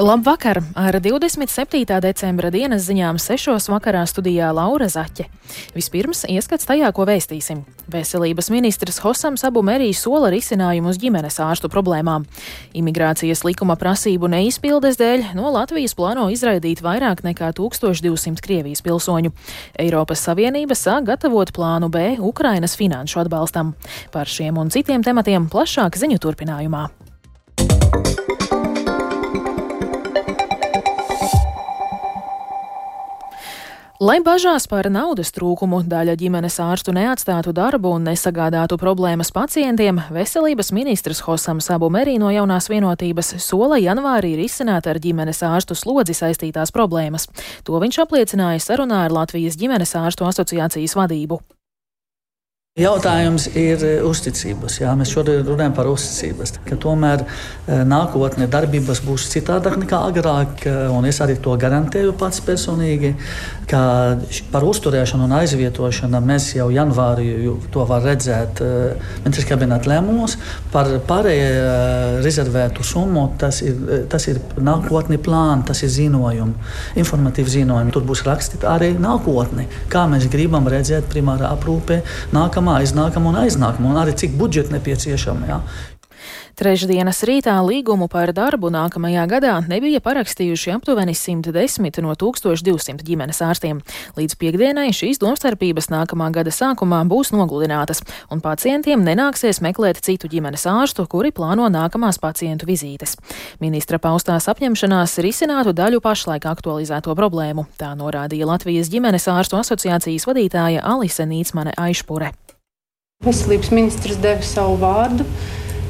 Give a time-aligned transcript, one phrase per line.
[0.00, 0.62] Labvakar!
[0.74, 1.84] Ar 27.
[2.00, 3.66] decembra dienas ziņām 6.
[3.68, 5.26] vakarā studijā Laura Zaķe.
[5.74, 7.60] Vispirms ieskats tajā, ko vēstīsim.
[7.92, 12.24] Veselības ministrs Hosams Abu Merī sola risinājumu uz ģimenes ārstu problēmām.
[12.72, 19.34] Imigrācijas likuma prasību neizpildes dēļ no Latvijas plāno izraidīt vairāk nekā 1200 Krievijas pilsoņu.
[19.84, 23.76] Eiropas Savienība sāk gatavot plānu B Ukrainas finanšu atbalstam.
[24.16, 26.88] Par šiem un citiem tematiem plašāk ziņu turpinājumā.
[34.00, 40.72] Lai bažās par naudas trūkumu daļa ģimenes ārstu neatstātu darbu un nesagādātu problēmas pacientiem, veselības
[40.72, 46.72] ministrs Hosams Abu Merī no jaunās vienotības sola janvārī risināt ar ģimenes ārstu slodzi saistītās
[46.72, 47.28] problēmas.
[47.68, 51.42] To viņš apliecināja sarunā ar Latvijas ģimenes ārstu asociācijas vadību.
[52.78, 54.76] Jautājums ir eh, uzticības.
[54.78, 56.52] Jā, mēs šodien runājam par uzticības.
[56.78, 63.16] Tomēr eh, nākotnē darbības būs citādāk nekā agrāk, eh, es arī to garantēju pats personīgi.
[63.70, 67.28] Par uzturēšanu un aizvietošanu mēs jau janvārī
[67.70, 68.58] to varam redzēt
[69.22, 70.34] ministrs kabineta lēmumos.
[70.72, 73.78] Par pārējai rezervētu summu tas ir,
[74.10, 77.94] tas ir nākotni plāni, tas ir ziņojumi, informatīvi ziņojumi.
[77.94, 82.00] Tur būs rakstīts arī nākotni, kā mēs gribam redzēt primārā aprūpē
[82.34, 85.48] nākamā nākamā, aiznākamā un aiznākamā, un arī cik budžeta nepieciešama.
[85.48, 85.60] Ja.
[86.60, 93.80] Trešdienas rītā līgumu par darbu nākamajā gadā nebija parakstījuši aptuveni 110 no 1200 ģimenes ārstiem.
[94.18, 100.66] Līdz piekdienai šīs domstarpības nākamā gada sākumā būs nogludinātas, un pacientiem nenāksies meklēt citu ģimenes
[100.68, 103.16] ārstu, kuri plāno nākamās pacientu vizītes.
[103.64, 110.84] Ministra paustās apņemšanās risinātu daļu pašlaik aktualizēto problēmu, tā norādīja Latvijas ģimenes ārstu asociācijas vadītāja
[110.84, 112.34] Alise Nīcmane Aišpure.
[113.20, 115.26] Veselības ministrs deva savu vārdu,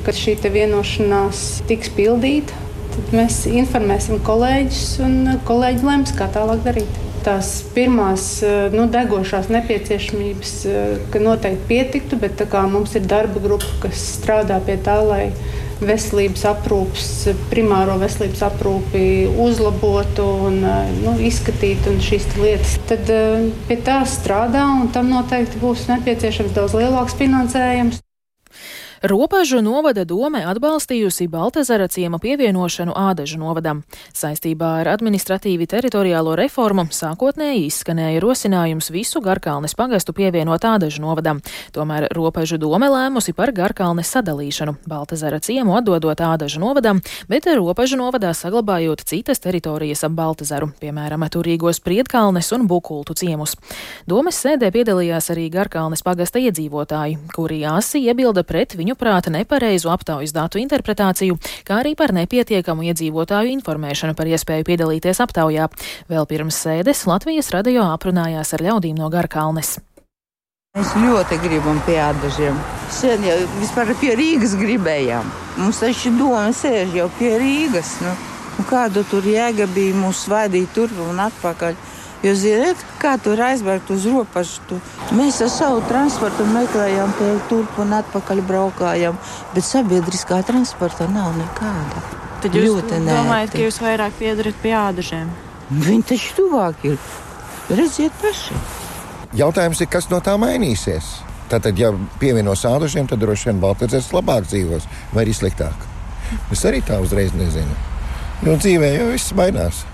[0.03, 2.57] ka šī vienošanās tiks pildīta.
[2.91, 5.15] Tad mēs informēsim kolēģus, un
[5.47, 6.99] kolēģi lems, kā tālāk darīt.
[7.23, 8.25] Tās pirmās
[8.75, 10.57] nu, degošās nepieciešamības,
[11.15, 12.43] ka noteikti pietiktu, bet
[12.75, 15.29] mums ir darba grupa, kas strādā pie tā, lai
[15.81, 17.09] veselības aprūpes,
[17.51, 19.05] primāro veselības aprūpi
[19.41, 20.61] uzlabotu un
[21.01, 22.77] nu, izskatītu un šīs lietas.
[22.91, 23.11] Tad
[23.69, 28.03] pie tā strādā un tam noteikti būs nepieciešams daudz lielāks finansējums.
[29.01, 33.79] Robežu novada dome atbalstījusi Baltazara ciema pievienošanu Ādažu novadam.
[34.13, 41.41] Saistībā ar administratīvi teritoriālo reformu sākotnēji izskanēja rosinājums visu Garkalnes pagastu pievienot Ādažu novadam.
[41.73, 48.35] Tomēr Robežu dome lēmusi par Garkalnes sadalīšanu, Baltazara ciemu atdodot Ādažu novadam, bet Robežu novadā
[48.37, 53.57] saglabājot citas teritorijas ap Baltazaru, piemēram, Turīgos Priedkalnes un Bukultu ciemus.
[54.05, 60.35] Domes sēdē piedalījās arī Garkalnes pagasta iedzīvotāji, kuri asi iebilda pret viņu viņuprāt nepareizu aptaujas
[60.35, 65.69] datu interpretāciju, kā arī par nepietiekamu iedzīvotāju informēšanu par iespēju piedalīties aptaujā.
[66.11, 69.79] Vēl pirms sēdes Latvijas radio aprunājās ar ļaudīm no Garkalnes.
[70.75, 72.59] Mēs ļoti gribam pie ādažiem.
[72.95, 75.31] Sen jau vispār pie Rīgas gribējām.
[75.59, 77.97] Mums taču doma sēž jau pie Rīgas.
[78.03, 78.15] Nu.
[78.59, 81.75] Un kādu tur jēga bija mūs svaidīt turp un atpakaļ.
[82.21, 84.77] Jo, ziniet, kā tur aizbraukt uz robežu, tu,
[85.17, 89.17] mēs ar savu transportu meklējām, te turp un atpakaļ braukājām,
[89.55, 92.03] bet sabiedriskā transporta nav nekāda.
[92.45, 93.57] Tad jūs Ļoti domājat, nēti.
[93.57, 95.31] ka jūs vairāk piedarat pie ādažiem?
[95.71, 96.99] Viņi taču tuvāk ir.
[97.71, 98.57] Redziet paši.
[99.41, 101.09] Jautājums ir, kas no tā mainīsies?
[101.51, 105.89] Tātad, ja pievienos ādažiem, tad droši vien Baltkrievijas labāk dzīvos vai arī sliktāk.
[106.53, 107.77] Es arī tā uzreiz nezinu.
[108.47, 109.85] Jo dzīvē jau viss mainās.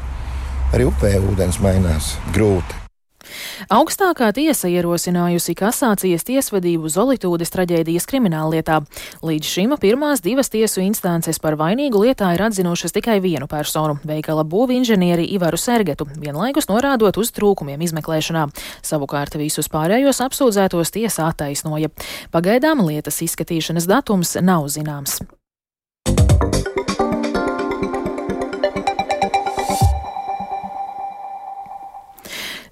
[0.77, 2.83] Arī upē ūdens mainās grūti.
[3.73, 8.83] Augstākā tiesa ierosinājusi kasācijas tiesvedību Zolitūdes traģēdijas krimināllietā.
[9.25, 14.45] Līdz šim pirmās divas tiesu instances par vainīgu lietā ir atzinušas tikai vienu personu- veikala
[14.45, 18.45] būvinženieri Ivaru Sergetu, vienlaikus norādot uz trūkumiem izmeklēšanā.
[18.83, 21.89] Savukārt visus pārējos apsūdzētos tiesa attaisnoja.
[22.31, 25.23] Pagaidām lietas izskatīšanas datums nav zināms.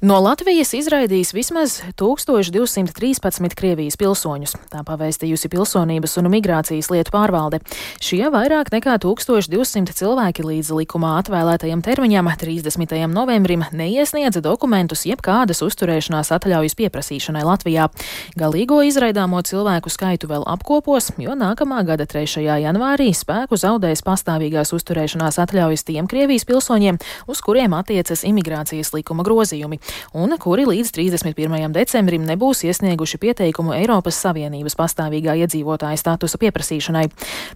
[0.05, 7.63] No Latvijas izraidīs vismaz 1213 Krievijas pilsoņus, tā pavēstījusi Pilsonības un migrācijas lietu pārvalde.
[8.05, 12.93] Šie vairāk nekā 1200 cilvēki līdz likumā atvēlētajam termiņam 30.
[13.15, 17.89] novembrim neiesniedza dokumentus jebkādas uzturēšanās atļaujas pieprasīšanai Latvijā.
[18.37, 22.45] Galīgo izraidāmo cilvēku skaitu vēl apkopos, jo nākamā gada 3.
[22.67, 29.81] janvārī spēku zaudēs pastāvīgās uzturēšanās atļaujas tiem Krievijas pilsoņiem, uz kuriem attiecas imigrācijas likuma grozījumi.
[30.13, 31.73] Un kuri līdz 31.
[31.75, 37.07] decembrim nebūs iesnieguši pieteikumu Eiropas Savienības pastāvīgā iedzīvotāja statusa pieprasīšanai.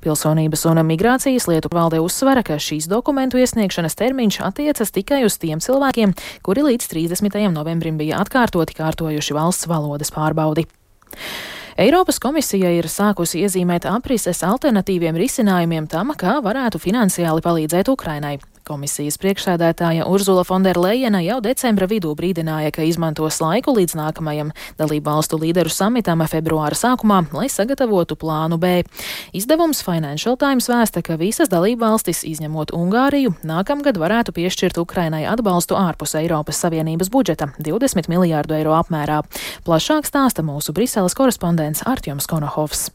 [0.04, 5.62] Pilsonības un migrācijas lietu valde uzsvera, ka šīs dokumentu iesniegšanas termiņš attiecas tikai uz tiem
[5.64, 7.38] cilvēkiem, kuri līdz 30.
[7.54, 10.68] novembrim bija atkārtoti kārtojuši valsts valodas pārbaudi.
[11.78, 18.40] Eiropas komisija ir sākusi iezīmēt aprises alternatīviem risinājumiem tam, kā varētu finansiāli palīdzēt Ukrainai.
[18.68, 25.38] Komisijas priekšsēdētāja Urzula Fonderlejena jau decembra vidū brīdināja, ka izmantos laiku līdz nākamajam dalību valstu
[25.40, 28.82] līderu samitam februāra sākumā, lai sagatavotu plānu B.
[29.32, 35.78] Izdevums Financial Times vēsta, ka visas dalību valstis, izņemot Ungāriju, nākamgad varētu piešķirt Ukrainai atbalstu
[35.80, 39.22] ārpus Eiropas Savienības budžeta- 20 miljārdu eiro apmērā.
[39.64, 42.90] Plašāk stāsta mūsu Briseles korespondents Artjoms Konohovs.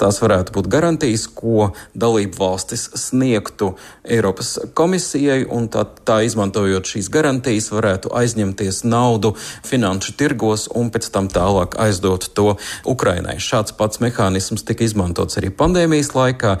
[0.00, 3.74] Tās varētu būt garantijas, ko dalību valstis sniegtu
[4.08, 9.34] Eiropas komisijai, un tā, tā izmantojot šīs garantijas, varētu aizņemties naudu
[9.66, 12.54] finanšu tirgos un pēc tam tālāk aizdot to
[12.88, 13.36] Ukrainai.
[13.44, 16.56] Šāds pats mehānisms tika izmantots arī pandēmijas laikā,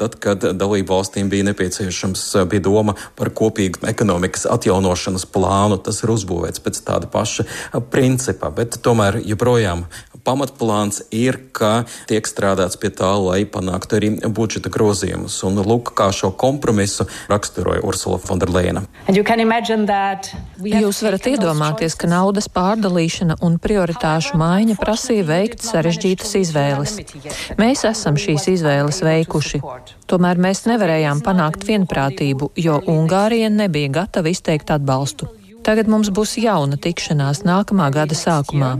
[0.00, 5.78] tad, kad dalību valstīm bija nepieciešams, bija doma par kopīgu ekonomikas atjaunošanas plānu.
[5.78, 7.46] Tas ir uzbūvēts pēc tāda paša
[7.94, 9.86] principa, bet tomēr joprojām
[10.24, 15.38] pamatplāns ir, ka tiek strādāts pie tā, lai panāktu arī budžeta grozījumus.
[15.48, 18.84] Un lūk, kā šo kompromisu raksturoja Ursula Fonderleina.
[19.10, 26.96] Jūs varat iedomāties, ka naudas pārdalīšana un prioritāšu maiņa prasīja veikt sarežģītas izvēles.
[27.60, 29.62] Mēs esam šīs izvēles veikuši.
[30.10, 35.30] Tomēr mēs nevarējām panākt vienprātību, jo Ungārija nebija gatava izteikt atbalstu.
[35.66, 38.78] Tagad mums būs jauna tikšanās nākamā gada sākumā.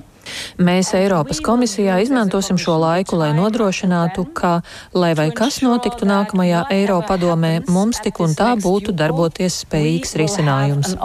[0.61, 4.61] Mēs Eiropas komisijā izmantosim šo laiku, lai nodrošinātu, ka,
[4.95, 10.97] lai vai kas notiktu nākamajā Eiropadomē, mums tik un tā būtu darboties spējīgs risinājums.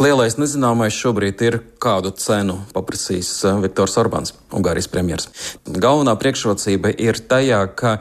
[0.00, 5.54] Lielais nezināmais šobrīd ir, kādu cenu paprasīs eh, Viktors Orbāns, Ungārijas premjerministrs.
[5.80, 7.94] Galvenā priekšrocība ir tajā, ka,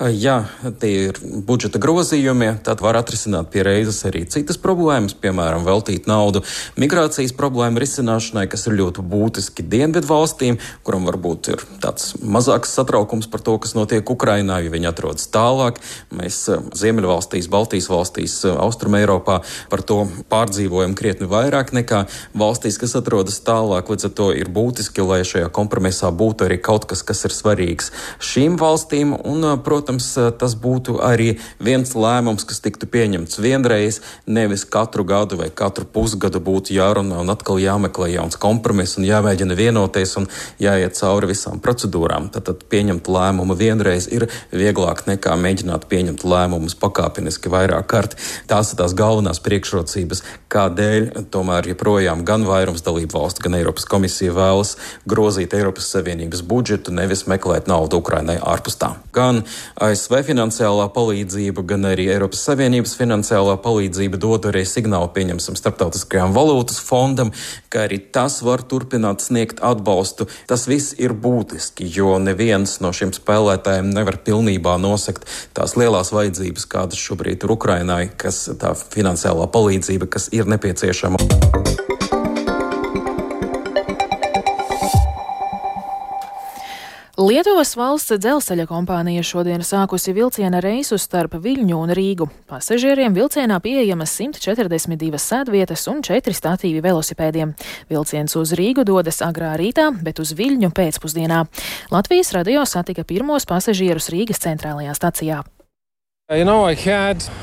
[0.00, 0.36] eh, ja
[0.80, 6.42] tie ir budžeta grozījumi, tad var atrisināt pie reizes arī citas problēmas, piemēram, veltīt naudu
[6.80, 13.28] migrācijas problēmu risināšanai, kas ir ļoti būtiski dienvidu valstīm, kuram varbūt ir tāds mazāks satraukums
[13.28, 15.82] par to, kas notiek Ukrainā, jo viņi atrodas tālāk.
[16.12, 22.04] Mēs eh, Ziemeļvalstīs, Baltijas valstīs, Austrum Eiropā par to pārdzīvojam krietni vairāk nekā
[22.36, 23.90] valstīs, kas atrodas tālāk.
[23.92, 27.92] Līdz ar to ir būtiski, lai šajā kompromisā būtu arī kaut kas, kas ir svarīgs
[28.22, 29.14] šīm valstīm.
[29.26, 35.50] Un, protams, tas būtu arī viens lēmums, kas tiktu pieņemts vienreiz, nevis katru gadu vai
[35.50, 40.28] katru pusgadu būtu jārunā un atkal jāmeklē jauns kompromiss un jāmēģina vienoties un
[40.62, 42.30] jāiet cauri visām procedūrām.
[42.34, 48.16] Tad, tad pieņemt lēmumu vienreiz ir vieglāk nekā mēģināt pieņemt lēmumus pakāpeniski vairāk kārt.
[48.50, 54.34] Tās ir tās galvenās priekšrocības, kādēļ tomēr joprojām gan vairums dalību valstu, gan Eiropas komisija
[54.36, 54.74] vēlas
[55.08, 58.92] grozīt Eiropas Savienības budžetu, nevis meklēt naudu Ukrainai ārpus tā.
[59.16, 59.42] Gan
[59.80, 66.80] ASV finansiālā palīdzība, gan arī Eiropas Savienības finansiālā palīdzība dod arī signālu pieņemsim starptautiskajām valūtas
[66.82, 67.32] fondam,
[67.72, 70.28] ka arī tas var turpināt sniegt atbalstu.
[70.50, 75.24] Tas viss ir būtiski, jo neviens no šiem spēlētājiem nevar pilnībā nosakt
[75.56, 80.95] tās lielās vajadzības, kādas šobrīd ir Ukrainai, kas tā finansiālā palīdzība, kas ir nepieciešama.
[87.16, 92.28] Lietuvas valsts dzelzceļa kompānija šodien sākusi vilciena reisu starp Viļņu un Rīgu.
[92.44, 97.56] Pasažieriem vilcienā pieejamas 142 sēdvietas un 4 statīvi velosipēdiem.
[97.88, 101.42] Vilciens uz Rīgu dodas agrā rītā, bet uz Viļņu pēcpusdienā.
[101.90, 105.42] Latvijas radio satika pirmos pasažierus Rīgas centrālajā stacijā.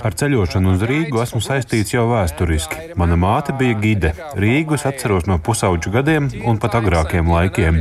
[0.04, 2.90] Ar ceļošanu uz Rīgu esmu saistīts jau vēsturiski.
[3.00, 4.10] Mana māte bija gide.
[4.36, 7.80] Rīgu es atceros no pusauģu gadiem un pat agrākiem laikiem.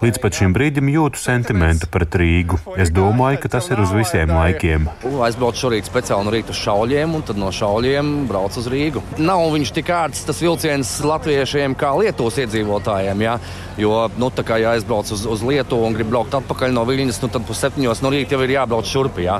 [0.00, 2.56] Līdz pat šim brīdim jūtu sentimentu pret Rīgu.
[2.80, 4.88] Es domāju, ka tas ir uz visiem laikiem.
[5.26, 9.04] Aizbraucu šorīt speciāli no rīta uz šauļiem, un tad no šauļiem braucu uz Rīgu.
[9.20, 13.26] Nav viņš tik ērts tas vilciens latviešiem kā Lietuvas iedzīvotājiem.
[13.28, 13.36] Ja?
[13.78, 17.20] Jo, nu, tā kā ja aizbrauc uz, uz Lietuvu un grib braukt atpakaļ no Viļņas,
[17.22, 19.20] nu, tad pusseptiņos no rīta jau ir jābrauc šurp.
[19.22, 19.36] Ja?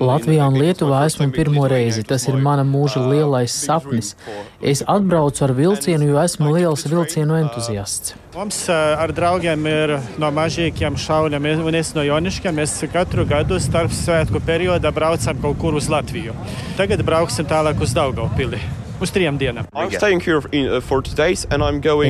[0.00, 2.04] Latvijā un Lietuvā esmu pirmo reizi.
[2.08, 4.14] Tas ir mana mūža lielais sapnis.
[4.60, 8.16] Es atbraucu ar vilcienu, jo esmu liels vilcienu entuziasts.
[8.34, 12.56] Mums ar draugiem ir no mažīkiem šauļiem, un es no Joniškiem.
[12.60, 16.36] Mēs katru gadu starp svētku periodā braucam kaut kur uz Latviju.
[16.80, 18.62] Tagad brauksim tālāk uz Daugavpili
[19.00, 19.68] uz trim dienām.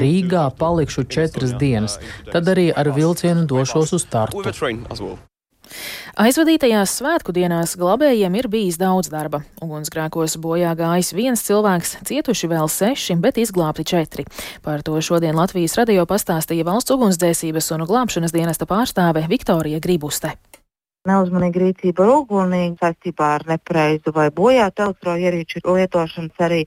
[0.03, 1.99] Rīgā palikšu četras dienas,
[2.31, 4.45] tad arī ar vilcienu došos uz Tartu.
[6.21, 9.43] Aizvadītajās svētku dienās glabējiem ir bijis daudz darba.
[9.63, 14.27] Ugunsgrēkos bojā gājis viens cilvēks, cietuši vēl seši, bet izglābti četri.
[14.67, 20.35] Par to šodien Latvijas radio pastāstīja valsts ugunsdzēsības un glābšanas dienesta pārstāve Viktorija Gribuste.
[21.09, 26.59] Neuzmanīga rīcība ar uguni saistībā ar nepareizu vai bojātu elektroierīču lietošanu, arī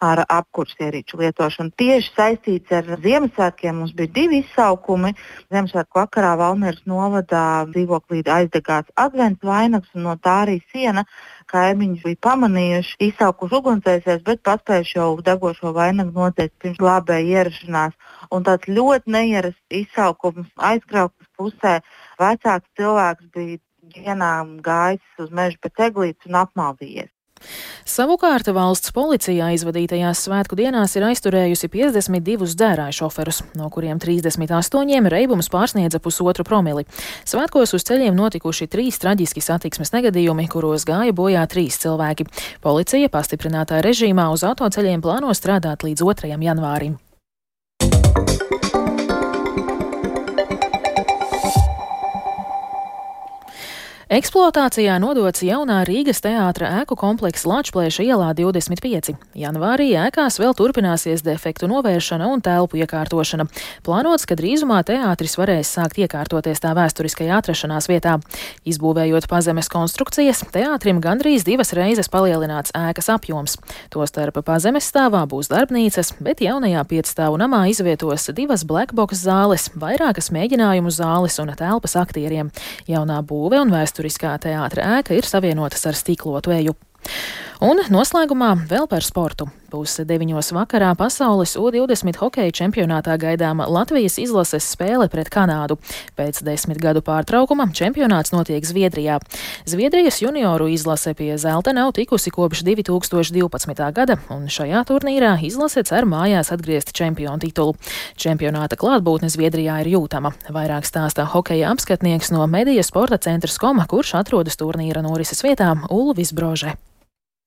[0.00, 1.74] ar apkursu ierīču lietošanu.
[1.76, 5.10] Tieši saistīts ar Ziemassvētkiem mums bija divi izsaukumi.
[5.52, 7.42] Ziemassvētku vakarā Valmieras novadā
[7.74, 11.04] dzīvoklī aizdegās advents vainags, un no tā arī siena
[11.52, 18.00] kaimiņi bija pamanījuši, izsaukuši ugunsdzēsēs, bet paspējuši jau degošo vainagu nodzēst pirms glābēja ierašanās.
[18.32, 21.74] Un tāds ļoti neierasts izsaukums aizkrauktas pusē.
[22.22, 23.60] Vecāks cilvēks bija
[23.96, 27.10] dienām gājis uz mežu pēc eglītes un apmaldījies.
[27.88, 35.50] Savukārt valsts policija aizvadītajās svētku dienās ir aizturējusi 52 dzērāju šoferus, no kuriem 38 reibums
[35.52, 36.86] pārsniedza pusotru promili.
[37.28, 42.28] Svētkos uz ceļiem notikuši trīs traģiski satiksmes negadījumi, kuros gāja bojā trīs cilvēki.
[42.62, 46.36] Policija pastiprinātā režīmā uz autoceļiem plāno strādāt līdz 2.
[46.38, 47.00] janvārim.
[54.12, 59.14] Eksploatācijā nodots jaunā Rīgas teātra ēku komplekss Lačplēša ielā 25.
[59.40, 63.46] Janvārī ēkās vēl turpināsies defektu novēršana un telpu iekārtošana.
[63.80, 68.18] Plānots, ka drīzumā teātris varēs sākt iekārtoties tā vēsturiskajā atrašanās vietā.
[68.68, 73.56] Izbūvējot pazemes konstrukcijas, teātrim gandrīz divas reizes palielināts ēkas apjoms.
[73.96, 80.92] Tostarp pazemes stāvā būs darbnīcas, bet jaunajā piecstāvu namā izvietos divas blackbox zāles, vairākas mēģinājumu
[81.00, 82.52] zāles un telpas aktieriem.
[82.92, 86.74] Jaunā būve un vēsturiskā vēsturiskā teātra ēka ir savienotas ar stiklotu eju.
[87.62, 89.46] Un noslēgumā vēl par sportu.
[89.72, 95.78] Puse deviņos vakarā pasaules U20 hokeja čempionātā gaidāma Latvijas izlases spēle pret Kanādu.
[96.18, 99.16] Pēc desmit gadu pārtraukuma čempionāts notiek Zviedrijā.
[99.64, 103.82] Zviedrijas junioru izlase pie zelta nav tikusi kopš 2012.
[103.96, 107.72] gada, un šajā turnīrā izlase cer mājās atgriezt čempionu titulu.
[108.20, 110.36] Čempionāta klātbūtne Zviedrijā ir jūtama.
[110.52, 116.36] Vairāk stāstā hokeja apskatnieks no Medija sporta centra Skoma, kurš atrodas turnīra norises vietā Ulvis
[116.36, 116.76] Brože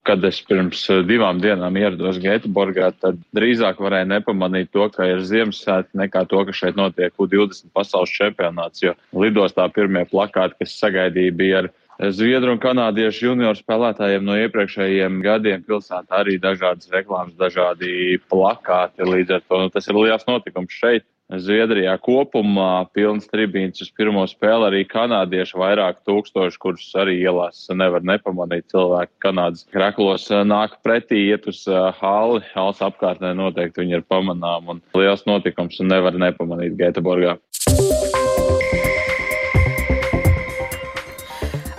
[0.06, 5.24] kad es pirms eh, divām dienām ierados Gēteborgā, tad drīzāk varēju nepamanīt to, ka ir
[5.26, 8.84] Ziemassvētki, nekā to, ka šeit notiek U20 pasaules čempionāts.
[8.86, 15.22] Jo lidostā pirmie plakāti, kas sagaidīja, bija ar Zviedru un kanādiešu junioru spēlētājiem no iepriekšējiem
[15.24, 19.08] gadiem pilsētā arī dažādas reklāmas, dažādi plakāti.
[19.08, 21.06] Līdz ar to nu, tas ir liels notikums šeit.
[21.26, 24.68] Zviedrijā kopumā pilns tribīns uz pirmo spēli.
[24.68, 27.64] Arī kanādieši vairāk tūkstoši, kurus arī ielās.
[27.74, 28.68] Nevar nepamanīt.
[28.74, 31.64] Cilvēki Kanādas kreklos nāk pretī, iet uz
[32.02, 34.70] hali, halas apkārtnē noteikti viņi ir pamanām.
[34.76, 35.82] Un liels notikums.
[35.82, 37.40] Un nevar nepamanīt Gēteborgā.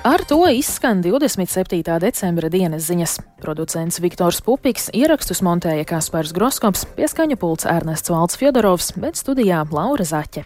[0.06, 1.98] Ar to izskan 27.
[1.98, 3.16] decembra dienas ziņas.
[3.42, 10.06] Producents Viktors Pupiks ierakstus montēja Kaspars Groskops, pieskaņa pults Ernests Valds Fjodorovs, bet studijā Laura
[10.06, 10.44] Zaķe.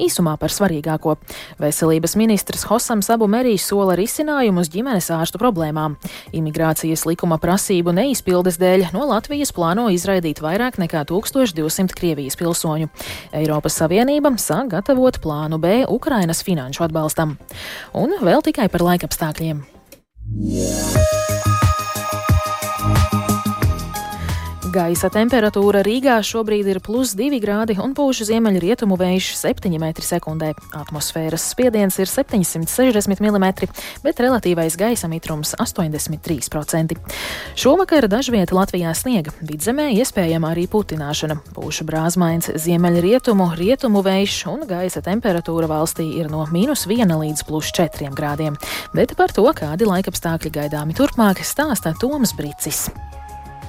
[0.00, 1.18] Īsumā par svarīgāko.
[1.60, 5.98] Veselības ministrs Hosams Abu Merijs sola risinājumus ģimenes ārstu problēmām.
[6.32, 12.88] Imigrācijas likuma prasību neizpildes dēļ no Latvijas plāno izraidīt vairāk nekā 1200 Krievijas pilsoņu.
[13.36, 17.36] Eiropas Savienība sāk gatavot plānu B Ukrainas finanšu atbalstam.
[17.92, 19.64] Un vēl tikai par laika laikapstākļiem.
[20.38, 21.11] Yeah.
[24.72, 30.48] Gaisa temperatūra Rīgā šobrīd ir plus 2 grādi un pūš ziemeļrietumu vējš 7 m2.
[30.78, 33.68] Atmosfēras spiediens ir 760 mm,
[34.06, 36.96] bet relatīvais gaisa mitrums 83%.
[37.58, 41.36] Šovakar dažvieta Latvijā sniega, vidzemē iespējama arī putināšana.
[41.52, 47.74] Pūš brāzmains ziemeļrietumu, rietumu vējš un gaisa temperatūra valstī ir no mīnus 1 līdz plus
[47.76, 48.56] 4 grādiem.
[48.96, 52.86] Bet par to, kādi laikapstākļi gaidāmi turpmāk, stāsta Toms Brīcis.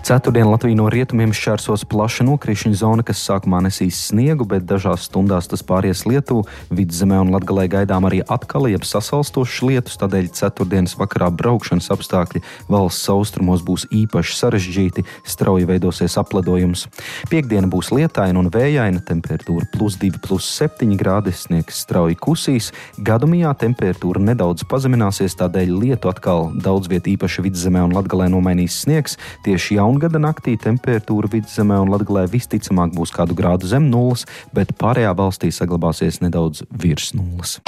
[0.03, 5.48] Ceturtdien Latviju no rietumiem šķērsos plaša nokrišņa zona, kas sākumā nesīs sniegu, bet dažās stundās
[5.48, 6.43] tas pāries Lietuvā.
[6.75, 13.07] Vidzemē un Latgalē gaidām arī atkal jeb sasalstošas lietus, tādēļ ceturtdienas vakarā braukšanas apstākļi valsts
[13.13, 16.83] austrumos būs īpaši sarežģīti, strauji veidosies apledojums.
[17.31, 22.74] Piektdiena būs lietaina un vējaina, temperatūra plus 2, plus 7 grādi, sniegs strauji kusīs.
[23.00, 29.15] Gadumijā temperatūra nedaudz pazemināsies, tādēļ lietu atkal daudz vietā īpaši vidzemē un Latgalē nomainīs sniegs.
[29.48, 34.73] Tieši jaun jaungada naktī temperatūra vidzemē un Latvijā visticamāk būs kādu grādu zem nulles, bet
[34.79, 37.59] pārējā valstī saglabāsies nedaudz virs nulles.